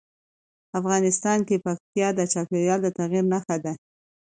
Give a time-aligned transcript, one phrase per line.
[0.79, 3.73] افغانستان کې پکتیا د چاپېریال د تغیر نښه ده.